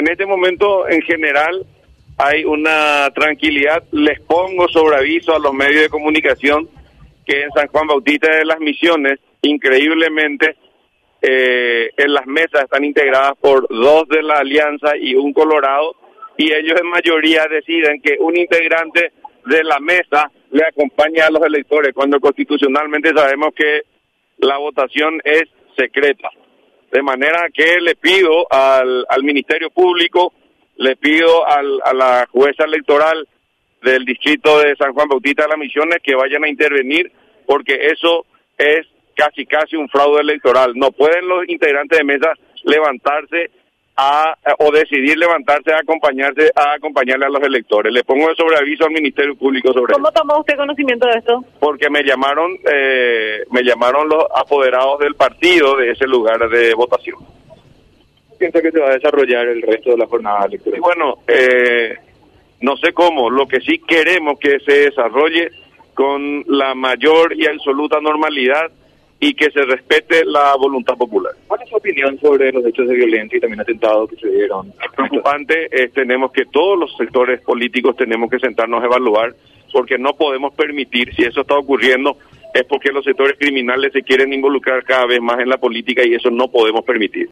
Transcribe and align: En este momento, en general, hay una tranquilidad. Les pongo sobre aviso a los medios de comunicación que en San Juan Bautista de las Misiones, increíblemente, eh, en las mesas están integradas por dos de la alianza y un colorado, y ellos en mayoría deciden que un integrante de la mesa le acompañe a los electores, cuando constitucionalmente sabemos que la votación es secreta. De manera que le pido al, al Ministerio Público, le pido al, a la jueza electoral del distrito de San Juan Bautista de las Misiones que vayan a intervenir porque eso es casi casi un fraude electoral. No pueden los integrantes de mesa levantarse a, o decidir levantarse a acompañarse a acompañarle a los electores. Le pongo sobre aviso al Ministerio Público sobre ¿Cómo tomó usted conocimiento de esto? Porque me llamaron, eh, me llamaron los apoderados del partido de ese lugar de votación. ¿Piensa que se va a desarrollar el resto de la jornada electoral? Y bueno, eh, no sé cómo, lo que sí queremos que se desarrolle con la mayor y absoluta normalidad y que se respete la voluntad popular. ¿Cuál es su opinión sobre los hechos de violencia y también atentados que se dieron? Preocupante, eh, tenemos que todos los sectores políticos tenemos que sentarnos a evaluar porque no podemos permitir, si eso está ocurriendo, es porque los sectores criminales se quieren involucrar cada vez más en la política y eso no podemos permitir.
En 0.00 0.06
este 0.06 0.26
momento, 0.26 0.88
en 0.88 1.02
general, 1.02 1.66
hay 2.18 2.44
una 2.44 3.10
tranquilidad. 3.12 3.82
Les 3.90 4.20
pongo 4.20 4.68
sobre 4.68 4.96
aviso 4.96 5.34
a 5.34 5.40
los 5.40 5.52
medios 5.52 5.82
de 5.82 5.88
comunicación 5.88 6.68
que 7.26 7.42
en 7.42 7.50
San 7.50 7.66
Juan 7.66 7.88
Bautista 7.88 8.30
de 8.30 8.44
las 8.44 8.60
Misiones, 8.60 9.18
increíblemente, 9.42 10.54
eh, 11.20 11.90
en 11.96 12.14
las 12.14 12.24
mesas 12.26 12.62
están 12.62 12.84
integradas 12.84 13.32
por 13.40 13.66
dos 13.68 14.06
de 14.06 14.22
la 14.22 14.34
alianza 14.34 14.96
y 14.96 15.16
un 15.16 15.32
colorado, 15.32 15.96
y 16.36 16.52
ellos 16.52 16.80
en 16.80 16.90
mayoría 16.90 17.48
deciden 17.50 18.00
que 18.00 18.18
un 18.20 18.36
integrante 18.36 19.10
de 19.46 19.64
la 19.64 19.80
mesa 19.80 20.30
le 20.52 20.64
acompañe 20.64 21.22
a 21.22 21.30
los 21.30 21.42
electores, 21.42 21.92
cuando 21.92 22.20
constitucionalmente 22.20 23.10
sabemos 23.12 23.48
que 23.52 23.82
la 24.38 24.58
votación 24.58 25.20
es 25.24 25.42
secreta. 25.76 26.30
De 26.90 27.02
manera 27.02 27.46
que 27.52 27.80
le 27.80 27.94
pido 27.96 28.46
al, 28.50 29.04
al 29.08 29.22
Ministerio 29.22 29.70
Público, 29.70 30.32
le 30.76 30.96
pido 30.96 31.46
al, 31.46 31.80
a 31.84 31.92
la 31.92 32.26
jueza 32.30 32.64
electoral 32.64 33.26
del 33.82 34.04
distrito 34.04 34.58
de 34.60 34.74
San 34.76 34.92
Juan 34.92 35.08
Bautista 35.08 35.42
de 35.42 35.50
las 35.50 35.58
Misiones 35.58 35.98
que 36.02 36.14
vayan 36.14 36.44
a 36.44 36.48
intervenir 36.48 37.12
porque 37.46 37.74
eso 37.92 38.26
es 38.56 38.86
casi 39.14 39.46
casi 39.46 39.76
un 39.76 39.88
fraude 39.88 40.20
electoral. 40.20 40.72
No 40.76 40.92
pueden 40.92 41.28
los 41.28 41.48
integrantes 41.48 41.98
de 41.98 42.04
mesa 42.04 42.32
levantarse 42.64 43.50
a, 44.00 44.38
o 44.60 44.70
decidir 44.70 45.18
levantarse 45.18 45.72
a 45.72 45.78
acompañarse 45.78 46.52
a 46.54 46.74
acompañarle 46.74 47.26
a 47.26 47.30
los 47.30 47.42
electores. 47.42 47.92
Le 47.92 48.04
pongo 48.04 48.32
sobre 48.36 48.56
aviso 48.56 48.84
al 48.84 48.92
Ministerio 48.92 49.34
Público 49.34 49.72
sobre 49.72 49.92
¿Cómo 49.92 50.12
tomó 50.12 50.38
usted 50.38 50.56
conocimiento 50.56 51.08
de 51.08 51.18
esto? 51.18 51.44
Porque 51.58 51.90
me 51.90 52.04
llamaron, 52.04 52.56
eh, 52.72 53.42
me 53.50 53.64
llamaron 53.64 54.08
los 54.08 54.24
apoderados 54.36 55.00
del 55.00 55.16
partido 55.16 55.76
de 55.76 55.90
ese 55.90 56.06
lugar 56.06 56.48
de 56.48 56.74
votación. 56.74 57.18
¿Piensa 58.38 58.62
que 58.62 58.70
se 58.70 58.78
va 58.78 58.90
a 58.90 58.94
desarrollar 58.94 59.48
el 59.48 59.62
resto 59.62 59.90
de 59.90 59.96
la 59.96 60.06
jornada 60.06 60.46
electoral? 60.46 60.78
Y 60.78 60.80
bueno, 60.80 61.14
eh, 61.26 61.96
no 62.60 62.76
sé 62.76 62.92
cómo, 62.92 63.28
lo 63.28 63.48
que 63.48 63.60
sí 63.60 63.80
queremos 63.80 64.38
que 64.38 64.60
se 64.60 64.90
desarrolle 64.90 65.50
con 65.94 66.44
la 66.46 66.76
mayor 66.76 67.34
y 67.36 67.46
absoluta 67.46 68.00
normalidad 68.00 68.70
y 69.20 69.34
que 69.34 69.50
se 69.50 69.62
respete 69.62 70.24
la 70.24 70.54
voluntad 70.56 70.96
popular. 70.96 71.32
¿Cuál 71.46 71.62
es 71.62 71.68
su 71.68 71.76
opinión 71.76 72.18
sobre 72.20 72.52
los 72.52 72.64
hechos 72.64 72.86
de 72.86 72.94
violencia 72.94 73.36
y 73.36 73.40
también 73.40 73.60
atentados 73.60 74.10
que 74.10 74.16
se 74.16 74.28
dieron? 74.28 74.72
Preocupante, 74.96 75.68
eh, 75.70 75.88
tenemos 75.88 76.30
que 76.30 76.44
todos 76.46 76.78
los 76.78 76.96
sectores 76.96 77.40
políticos 77.40 77.96
tenemos 77.96 78.30
que 78.30 78.38
sentarnos 78.38 78.82
a 78.82 78.86
evaluar 78.86 79.34
porque 79.72 79.98
no 79.98 80.14
podemos 80.14 80.54
permitir, 80.54 81.14
si 81.14 81.24
eso 81.24 81.42
está 81.42 81.58
ocurriendo, 81.58 82.16
es 82.54 82.64
porque 82.64 82.90
los 82.90 83.04
sectores 83.04 83.36
criminales 83.38 83.92
se 83.92 84.02
quieren 84.02 84.32
involucrar 84.32 84.82
cada 84.84 85.06
vez 85.06 85.20
más 85.20 85.38
en 85.40 85.48
la 85.48 85.58
política 85.58 86.02
y 86.06 86.14
eso 86.14 86.30
no 86.30 86.48
podemos 86.48 86.84
permitir. 86.84 87.26